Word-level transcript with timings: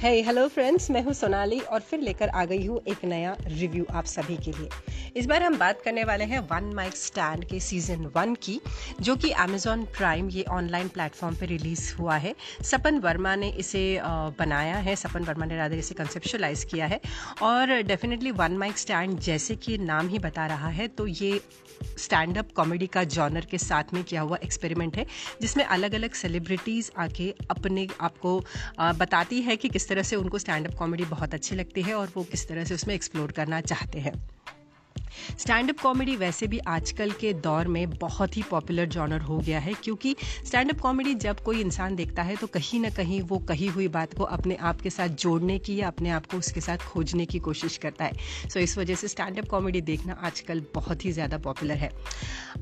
है 0.00 0.10
hello 0.24 0.46
friends 0.48 0.90
मैं 0.90 1.02
हूँ 1.04 1.12
सोनाली 1.12 1.58
और 1.60 1.80
फिर 1.80 2.00
लेकर 2.00 2.28
आ 2.28 2.44
गई 2.44 2.66
हूँ 2.66 2.80
एक 2.88 3.04
नया 3.04 3.36
रिव्यू 3.40 3.84
आप 3.90 4.04
सभी 4.04 4.36
के 4.36 4.50
लिए। 4.50 4.68
इस 5.16 5.26
बार 5.26 5.42
हम 5.42 5.58
बात 5.58 5.82
करने 5.82 6.04
वाले 6.04 6.24
हैं 6.24 6.38
वन 6.50 6.72
माइक 6.74 6.96
स्टैंड 6.96 7.44
के 7.44 7.60
सीज़न 7.60 8.06
वन 8.16 8.34
की, 8.34 8.58
जो 9.00 9.16
कि 9.16 9.30
अमेजॉन 9.38 9.84
प्राइम 9.98 10.30
ये 10.30 10.44
ऑनलाइन 10.50 10.88
प्लेटफॉर्म 10.88 11.34
पर 11.36 11.46
रिलीज़ 11.46 11.94
हुआ 11.94 12.16
है। 12.16 12.34
सपन 12.62 12.98
वर्मा 12.98 13.34
ने 13.36 13.50
इसे 13.50 14.00
बनाया 14.02 14.76
है, 14.76 14.96
सपन 14.96 15.24
वर्मा 15.24 15.46
ने 15.46 15.56
राधर 15.56 15.78
इसे 15.78 15.94
कंसेप्शलाइज 15.94 16.64
किया 16.64 16.86
है। 16.86 17.00
और 17.42 17.80
डेफिनेटली 17.82 18.30
वन 18.32 18.56
माइक 18.58 18.78
स्टैंड 18.78 19.18
जैसे 19.20 19.56
कि 19.56 19.78
नाम 19.80 20.08
ही 20.08 20.18
बता 20.20 20.46
रहा 20.46 20.68
है 20.70 20.88
तो 20.88 21.06
ये 21.06 21.40
स्टैंड 21.98 22.38
अप 22.38 22.48
कॉमेडी 22.56 22.86
का 22.86 23.02
जॉनर 23.06 23.44
के 23.50 23.58
साथ 23.58 23.92
में 23.94 24.02
किया 24.04 24.20
हुआ 24.20 24.38
एक्सपेरिमेंट 24.44 24.96
है, 24.96 25.06
जिसमें 25.40 25.64
अलग 25.66 25.94
अलग 25.94 26.14
सेलिब्रिटीज़ 26.14 26.90
आके 26.98 27.32
अपने 27.50 27.86
आपको 28.00 28.38
बताती 28.80 29.40
है 29.42 29.56
कि 29.56 29.68
किस 29.68 29.88
तरह 29.90 30.02
से 30.02 30.16
उनको 30.16 30.38
स्टैंड 30.38 30.66
अप 30.66 30.74
कॉमेडी 30.78 31.04
बहुत 31.06 31.34
अच्छी 31.34 31.56
लगती 31.56 31.82
है 31.82 31.94
और 31.94 32.12
वो 32.16 32.24
किस 32.32 32.48
तरह 32.48 32.64
से 32.64 32.74
उसमें 32.74 32.94
एक्सप्लोर 32.94 33.32
करना 33.32 33.60
चाहते 33.60 33.98
हैं। 34.00 34.14
स्टैंड 35.38 35.70
अप 35.70 35.80
कॉमेडी 35.80 36.16
वैसे 36.16 36.46
भी 36.46 36.58
आजकल 36.68 37.10
के 37.10 37.32
दौर 37.40 37.68
में 37.68 37.90
बहुत 37.90 38.36
ही 38.36 38.42
पॉपुलर 38.50 38.86
जॉनर 38.88 39.20
हो 39.20 39.38
गया 39.38 39.58
है 39.58 39.74
क्योंकि 39.74 40.14
स्टैंड 40.46 40.70
अप 40.70 40.80
कॉमेडी 40.80 41.14
जब 41.20 41.40
कोई 41.40 41.60
इंसान 41.60 41.96
देखता 41.96 42.22
है 42.22 42.36
तो 42.36 42.46
कहीं 42.46 42.80
ना 42.80 42.90
कहीं 42.90 43.20
वो 43.22 43.38
कही 43.48 43.66
हुई 43.66 43.88
बात 43.88 44.14
को 44.14 44.24
अपने 44.24 44.56
आप 44.62 44.80
के 44.80 44.90
साथ 44.90 45.08
जोड़ने 45.20 45.58
की 45.58 45.76
या 45.76 45.88
अपने 45.88 46.10
आप 46.10 46.26
को 46.26 46.36
उसके 46.36 46.60
साथ 46.60 46.86
खोजने 46.86 47.26
की 47.26 47.38
कोशिश 47.38 47.76
करता 47.76 48.04
है। 48.04 48.12
सो 48.12 48.48
so, 48.50 48.56
इस 48.56 48.76
वजह 48.78 48.94
से 48.94 49.08
स्टैंड 49.08 49.38
अप 49.38 49.48
कॉमेडी 49.48 49.80
देखना 49.80 50.12
आजकल 50.22 50.62
बहुत 50.74 51.04
ही 51.04 51.12
ज़्यादा 51.12 51.38
पॉपुलर 51.38 51.76
है। 51.76 51.90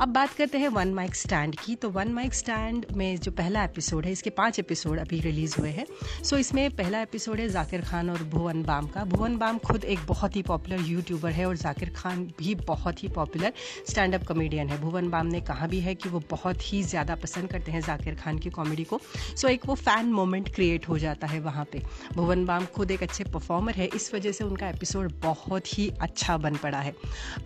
अब 0.01 0.09
बात 0.09 0.33
करते 0.33 0.59
हैं 0.59 0.69
वन 0.69 0.93
माइक 0.95 1.15
स्टैंड 1.15 1.57
की। 1.57 1.75
तो 1.75 1.91
वन 1.91 2.13
माइक 2.13 2.35
स्टैंड 2.35 2.87
में 2.97 3.17
जो 3.17 3.33
पहला 3.33 3.65
एपिसोड 3.65 4.07
है 4.07 4.13
इसके 4.13 4.31
पाँच 4.31 4.59
एपिसोड 4.59 4.99
अभी 4.99 5.21
रिलीज़ 5.21 5.57
हुए 5.59 5.71
हैं। 5.71 5.87
सो 5.87 6.35
so, 6.35 6.41
इसमें 6.41 6.71
पहला 6.77 7.01
एपिसोड 7.03 7.41
है 7.41 7.49
जाकिर 7.49 7.81
खान 7.81 8.11
और 8.11 8.23
भुवन 8.29 8.63
बाम 8.63 8.87
का। 8.87 9.05
भुवन 9.05 9.37
बाम 9.37 9.59
खुद 9.59 9.85
एक 9.85 10.07
बहुत 10.09 10.37
ही 10.37 10.43
पॉपुलर 10.43 10.85
यूट्यूबर 10.87 11.31
है 11.31 11.47
और 11.47 11.57
जाकिर 11.57 11.91
खान 11.97 12.25
भी 12.39 12.55
बहुत 12.67 13.03
ही 13.03 13.09
पॉपुलर 13.11 13.53
स्टैंड 13.89 14.15
अप 14.15 14.27
कॉमेडियन 14.27 14.69
है। 14.69 14.81
भुवन 14.81 15.09
बाम 15.11 15.27
ने 15.27 15.41
कहा 15.43 15.67
भी 15.67 15.81
है 15.81 15.95
कि 15.95 16.09
वो 16.09 16.23
बहुत 16.31 16.73
ही 16.73 16.83
ज़्यादा 16.85 17.15
पसंद 17.17 17.51
करते 17.51 17.73
हैं 17.73 17.81
जाकिर 17.81 18.15
खान 18.15 18.39
की 18.39 18.51
कॉमेडी 18.51 18.85
को। 18.85 19.01
सो 19.37 19.49
एक 19.49 19.67
वो 19.67 19.75
फ़ैन 19.77 20.13
मोमेंट 20.13 20.55
क्रिएट 20.55 20.89
हो 20.89 20.99
जाता 20.99 21.27
है 21.27 21.41
वहाँ 21.41 21.65
पे। 21.73 21.83
भुवन 22.15 22.45
बाम 22.47 22.67
खुद 22.75 22.91
एक 22.91 23.03
अच्छे 23.03 23.25
परफॉर्मर 23.27 23.75
है। 23.75 23.87
इस 23.89 24.13
वजह 24.15 24.33
से 24.33 24.45
उनका 24.45 24.69
एपिसोड 24.69 25.13
बहुत 25.23 25.79
ही 25.79 25.89
अच्छा 26.01 26.37
बन 26.39 26.57
पड़ा 26.57 26.79
है। 26.79 26.95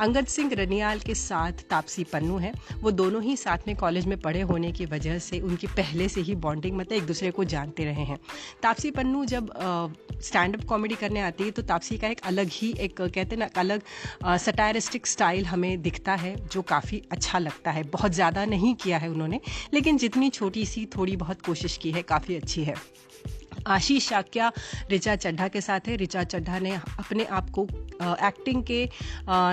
अंगद 0.00 0.26
सिंह 0.28 0.54
रनियाल 0.54 0.98
के 1.00 1.14
साथ 1.16 1.64
तापसी 1.70 2.04
पन्नू 2.04 2.38
है। 2.38 2.52
वो 2.80 2.90
दोनों 2.92 3.22
ही 3.22 3.36
साथ 3.36 3.66
में 3.66 3.74
कॉलेज 3.76 4.06
में 4.06 4.18
पढ़े 4.20 4.40
होने 4.42 4.72
की 4.72 4.86
वजह 4.86 5.18
से 5.20 5.40
उनकी 5.42 5.66
पहले 5.68 6.08
से 6.08 6.20
ही 6.20 6.34
बॉन्डिंग 6.36 6.76
मतलब 6.76 6.92
एक 6.92 7.06
दूसरे 7.06 7.30
को 7.30 7.44
जानते 7.46 7.84
रहे 7.84 8.04
हैं। 8.04 8.18
तापसी 8.62 8.90
पन्नू 8.90 9.24
जब 9.26 9.50
स्टैंड 10.22 10.56
अप 10.56 10.64
कॉमेडी 10.68 10.94
करने 10.94 11.20
आती 11.20 11.44
है 11.44 11.50
तो 11.50 11.62
तापसी 11.64 11.98
का 11.98 12.08
एक 12.08 12.20
अलग 12.24 12.48
ही 12.52 12.72
एक, 12.74 13.00
कहते 13.00 13.22
हैं 13.26 13.38
ना 13.38 13.48
अलग 13.56 13.82
सटायरिस्टिक 14.82 15.06
स्टाइल 15.06 15.44
हमें 15.46 15.82
दिखता 15.82 16.14
है, 16.14 16.34
जो 16.46 16.62
काफ़ी 16.62 17.02
अच्छा 17.12 17.38
लगता 17.38 17.70
है। 17.70 17.82
बहुत 17.82 18.12
ज़्यादा 18.12 18.44
नहीं 18.44 18.74
किया 18.74 18.98
है 18.98 19.08
उन्होंने, 19.08 19.40
लेकिन 19.74 19.98
जितनी 19.98 20.30
छोटी 20.30 20.64
सी 20.66 20.86
थोड़ी 20.86 21.16
बहुत 21.16 21.42
कोशिश 21.42 21.76
की 21.76 21.92
है, 21.92 22.02
काफ़ी 22.02 22.36
अच्छी 22.36 22.64
है। 22.64 22.74
आशीष 23.66 24.08
शाक्या, 24.08 24.50
रिचा 24.90 25.16
चड्ढा 25.16 25.48
के 25.48 25.60
साथ 25.60 25.88
है। 25.88 25.96
ऋचा 25.96 26.24
चड्ढा 26.24 26.58
ने 26.58 26.74
अपने 26.98 27.24
आप 27.24 27.50
को 27.50 27.66
एक्टिंग 28.02 28.62
के 28.62 28.88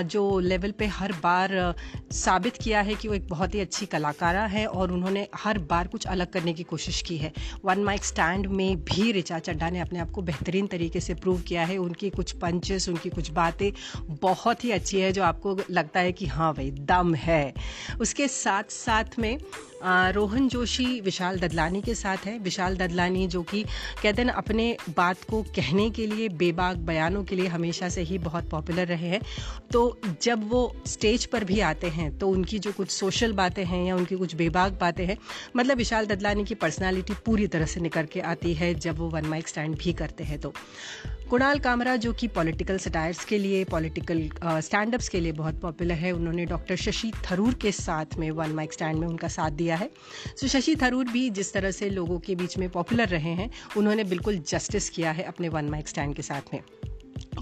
जो 0.10 0.40
लेवल 0.40 0.72
पे 0.72 0.86
हर 0.90 1.12
बार 1.24 1.76
साबित 2.14 2.58
किया 2.58 2.82
है 2.82 2.96
कि 2.96 3.08
वो 3.08 3.14
एक 3.14 3.28
बहुत 3.28 3.56
ही 3.56 3.60
अच्छी 3.60 3.86
कलाकारा 3.86 4.46
है 4.46 4.66
और 4.68 4.92
उन्होंने 4.92 5.28
हर 5.36 5.58
बार 5.70 5.88
कुछ 5.88 6.06
अलग 6.08 6.32
करने 6.32 6.54
की 6.54 6.64
कोशिश 6.64 7.02
की 7.02 7.18
है। 7.18 7.32
वन 7.66 7.84
माइक 7.84 8.04
स्टैंड 8.06 8.48
में 8.48 8.84
भी 8.84 9.12
रिचा 9.12 9.40
चड्डा 9.40 9.70
ने 9.70 9.80
अपने 9.80 10.00
आप 10.00 10.12
को 10.12 10.22
बेहतरीन 10.22 10.68
तरीके 10.68 11.00
से 11.00 11.14
प्रूव 11.16 11.42
किया 11.42 11.66
है। 11.66 11.78
उनकी 11.78 12.10
कुछ 12.10 12.32
पंचेस 12.32 12.90
उनकी 12.90 13.10
कुछ 13.10 13.32
बातें 13.32 13.72
बहुत 14.12 14.64
ही 14.64 14.72
अच्छी 14.72 15.00
है, 15.00 15.12
जो 15.12 15.24
आपको 15.24 15.58
लगता 15.72 16.00
है 16.00 16.12
कि 16.12 16.26
हाँ 16.28 16.54
भाई, 16.54 16.72
दम 16.72 17.16
है। 17.16 17.54
उसके 18.02 18.28
साथ 18.28 18.72
साथ 18.72 19.20
में 19.20 19.38
रोहन 19.84 20.48
जोशी 20.50 21.00
विशाल 21.02 21.38
ददलानी 21.40 21.82
के 21.82 21.94
साथ 21.96 22.26
है। 22.26 22.38
विशाल 22.40 22.76
ददलानी 22.78 23.28
जो 23.28 23.42
कि 23.44 23.64
कहते 24.04 24.22
हैं 24.22 24.30
अपने 24.32 24.76
बात 24.90 25.24
को 25.30 25.42
कहने 25.56 25.90
के 25.90 26.08
लिए, 26.08 26.28
बेबाक 26.30 26.78
बयानों 26.80 27.24
के 27.24 27.36
लिए 27.36 27.48
हमेशा 27.48 27.90
से 27.90 28.02
ही 28.02 28.18
बहुत 28.18 28.39
पॉपुलर 28.42 28.88
रहे 28.88 29.08
हैं। 29.08 29.22
तो 29.72 30.00
जब 30.22 30.50
वो 30.50 30.62
स्टेज 30.88 31.26
पर 31.26 31.44
भी 31.44 31.60
आते 31.60 31.88
हैं 31.88 32.18
तो 32.18 32.30
उनकी 32.30 32.60
जो 32.60 32.72
कुछ 32.72 32.92
सोशल 32.92 33.34
बातें 33.34 33.64
हैं 33.66 33.84
या 33.86 33.96
उनकी 33.96 34.16
कुछ 34.16 34.36
बेबाक 34.36 34.74
बातें 34.74 35.06
हैं 35.06 35.18
मतलब 35.56 35.78
विशाल 35.78 36.06
ददलानी 36.06 36.46
की 36.46 36.56
पर्सनालिटी 36.56 37.14
पूरी 37.26 37.48
तरह 37.48 37.66
से 37.66 37.80
निकल 37.80 38.06
के 38.06 38.20
आती 38.20 38.54
है 38.54 38.74
जब 38.76 38.98
वो 38.98 39.10
वन 39.10 39.26
माइक 39.26 39.48
स्टैंड 39.48 39.78
भी 39.78 39.94
करते 39.94 40.24
हैं 40.24 40.40
तो। 40.40 40.54
कुणाल 41.30 41.60
कामरा 41.60 41.96
जो 41.96 42.14
कि 42.14 42.28
पॉलिटिकल 42.28 42.78
सटायर्स 42.78 43.26
के 43.26 43.38
लिए 43.38 43.64
पॉलिटिकल 43.64 44.30
स्टैंड 44.44 44.96
अप्स 44.96 45.10
के 45.10 45.20
लिए 45.20 45.32
बहुत 45.32 45.60
पॉपुलर 45.62 45.94
है 45.94 46.12
उन्होंने 46.12 46.46
डॉक्टर 46.46 46.76
शशि 46.76 47.12
थरूर 47.32 47.54
के 47.54 47.72
साथ 47.72 48.18
में 48.18 48.30
वन 48.32 48.50
माइक 48.50 48.74
स्टैंड 48.74 49.00
में 49.00 49.08
उनका 49.08 49.28
साथ 49.28 49.52
दिया 49.52 49.76
है। 49.76 49.90
सो 50.36 50.48
so, 50.48 50.54
शशि 50.54 50.76
थरूर 50.76 51.06
भी 51.06 51.30
जिस 51.30 51.54
तरह 51.54 51.72
से 51.72 51.90
लोगों 51.90 52.20
के 52.20 52.36
बीच 52.36 52.58
में 52.58 52.70
पॉपुलर 52.70 53.08
रहे 53.08 53.34
हैं 53.34 53.52
उन्होंने 53.78 54.04
बिल्कुल 54.04 54.38
जस्टिस 54.48 54.90
किया 54.90 55.12
है 55.12 55.24
अपने 55.24 55.50
वन 55.50 55.70
माइक 55.70 55.88
स्टैंड 55.88 56.16
के 56.16 56.22
साथ 56.22 56.54
में। 56.54 56.62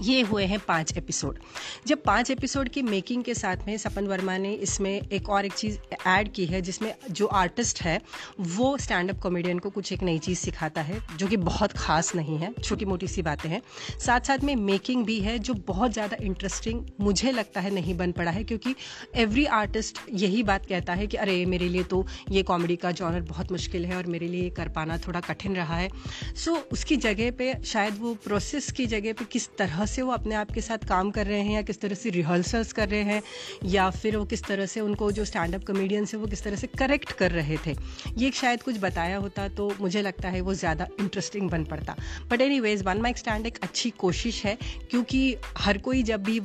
ये 0.02 0.20
हुए 0.22 0.44
हैं 0.44 0.58
पाँच 0.58 0.96
एपिसोड 0.96 1.38
जब 1.86 2.02
पाँच 2.02 2.30
एपिसोड 2.30 2.68
की 2.68 2.82
मेकिंग 2.82 3.24
के 3.24 3.34
साथ 3.34 3.56
में 3.66 3.76
सपन 3.78 4.06
वर्मा 4.06 4.36
ने 4.38 4.52
इसमें 4.52 5.02
एक 5.12 5.28
और 5.28 5.46
एक 5.46 5.52
चीज़ 5.52 5.78
ऐड 6.06 6.32
की 6.32 6.46
है 6.46 6.62
जिसमें 6.62 6.94
जो 7.10 7.26
आर्टिस्ट 7.26 7.82
है 7.82 8.00
वो 8.40 8.78
स्टैंड 8.78 9.10
अप 9.10 9.18
कॉमेडियन 9.18 9.58
को 9.58 9.70
कुछ 9.70 9.92
एक 9.92 10.02
नई 10.02 10.18
चीज़ 10.18 10.38
सिखाता 10.38 10.80
है 10.80 11.00
जो 11.16 11.26
कि 11.26 11.36
बहुत 11.36 11.72
खास 11.72 12.14
नहीं 12.14 12.38
है 12.38 12.54
छोटी 12.64 12.84
मोटी 12.84 13.08
सी 13.08 13.22
बातें 13.22 13.50
हैं। 13.50 13.62
साथ 13.98 14.20
साथ 14.20 14.38
में 14.38 14.56
मेकिंग 14.56 15.04
भी 15.04 15.20
है 15.20 15.38
जो 15.38 15.54
बहुत 15.54 15.92
ज़्यादा 15.92 16.16
इंटरेस्टिंग 16.20 16.86
मुझे 17.00 17.32
लगता 17.32 17.60
है 17.60 17.70
नहीं 17.70 17.96
बन 17.96 18.12
पड़ा 18.12 18.30
है 18.30 18.44
क्योंकि 18.44 18.74
एवरी 19.14 19.44
आर्टिस्ट 19.44 19.98
यही 20.12 20.42
बात 20.42 20.66
कहता 20.66 20.94
है 20.94 21.06
कि 21.06 21.16
अरे 21.16 21.46
मेरे 21.46 21.68
लिए 21.68 21.82
तो 21.82 22.06
ये 22.30 22.42
कॉमेडी 22.42 22.76
का 22.76 22.90
जॉनर 22.90 23.20
बहुत 23.20 23.52
मुश्किल 23.52 23.86
है 23.86 23.96
और 23.96 24.06
मेरे 24.06 24.28
लिए 24.28 24.50
कर 24.50 24.68
पाना 24.68 24.98
थोड़ा 24.98 25.20
कठिन 25.20 25.56
रहा 25.56 25.76
है। 25.76 25.90
सो 26.36 26.50
so, 26.50 26.62
उसकी 26.62 26.96
जगह 26.96 27.30
पे 27.30 27.54
शायद 27.64 27.98
वो 27.98 28.14
प्रोसेस 28.14 28.72
की 28.72 28.86
जगह 28.86 29.12
पे 29.12 29.24
किस 29.24 29.48
तरह 29.58 29.86
से 29.88 30.02
वो 30.02 30.12
अपने 30.12 30.34
आप 30.34 30.50
के 30.50 30.60
साथ 30.60 30.86
काम 30.88 31.10
कर 31.10 31.26
रहे 31.26 31.40
हैं 31.40 31.54
या 31.54 31.62
किस 31.62 31.80
तरह 31.80 31.94
से 31.94 32.10
रिहर्सल्स 32.10 32.72
कर 32.72 32.88
रहे 32.88 33.02
हैं, 33.04 33.22
या 33.66 33.88
फिर 33.92 34.16
वो 34.16 34.24
किस 34.26 34.44
तरह 34.44 34.66
से 34.66 34.80
उनको 34.80 35.10
जो 35.12 35.24
स्टैंड 35.24 35.54
अप 35.54 35.64
कमेडियंस 35.64 36.14
है 36.14 36.20
वो 36.20 36.26
किस 36.26 36.42
तरह 36.42 36.56
से 36.56 36.66
करेक्ट 36.68 37.12
कर 37.14 37.30
रहे 37.32 37.56
थे। 37.66 37.76
ये 38.18 38.30
शायद 38.32 38.62
कुछ 38.62 38.78
बताया 38.80 39.16
होता 39.18 39.48
तो 39.50 39.70
मुझे 39.80 40.02
लगता 40.02 40.28
है 40.28 40.40
वो 40.40 40.54
ज़्यादा 40.56 40.86
इंटरेस्टिंग 41.00 41.50
बन 41.50 41.64
पड़ता। 41.66 41.96
But 42.30 42.40
anyways 42.60 42.82
one 42.84 43.00
mic 43.02 43.18
stand 43.18 43.46
एक 43.46 43.58
अच्छी 43.62 43.90
कोशिश 43.98 44.44
है, 44.44 44.56
क्योंकि 44.90 45.36
हर 45.58 45.78
कोई 45.80 46.02
जब 46.02 46.22
भी 46.22 46.40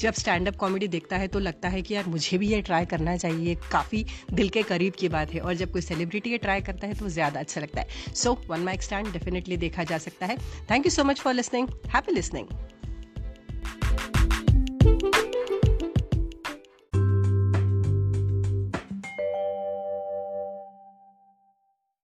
जब 0.00 0.12
स्टैंड 0.14 0.48
अप 0.48 0.56
कॉमेडी 0.58 0.88
देखता 0.88 1.16
है 1.16 1.28
तो 1.28 1.38
लगता 1.40 1.68
है 1.68 1.82
कि 1.82 1.94
यार 1.94 2.06
मुझे 2.08 2.38
भी 2.38 2.48
ये 2.48 2.60
ट्राई 2.62 2.86
करना 2.86 3.16
चाहिए, 3.18 3.54
काफ़ी 3.72 4.04
दिल 4.32 4.48
के 4.48 4.62
करीब 4.64 4.92
की 4.98 5.08
बात 5.08 5.34
है। 5.34 5.40
और 5.40 5.54
जब 5.54 5.72
कोई 5.72 5.82
सेलिब्रिटी 5.82 6.30
ये 6.30 6.38
ट्राई 6.38 6.60
करता 6.62 6.86
है 6.86 6.94
तो 6.94 7.08
ज़्यादा 7.10 7.40
अच्छा 7.40 7.60
लगता 7.60 7.80
है। 7.80 8.14
So 8.14 8.36
one 8.48 8.60
mic 8.60 8.82
stand 8.82 9.12
definitely 9.12 9.56
देखा 9.58 9.84
जा 9.84 9.98
सकता 10.00 10.26
है। 10.26 10.36
Thank 10.70 10.86
you 10.86 10.90
so 10.92 11.04
much 11.04 11.20
for 11.20 11.34
listening 11.34 11.68
happy 11.88 12.12
listening 12.12 12.46